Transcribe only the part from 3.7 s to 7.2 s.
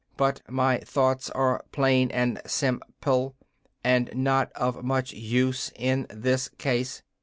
and are not of much use in this case."